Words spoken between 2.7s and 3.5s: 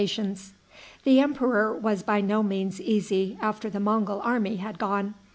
easy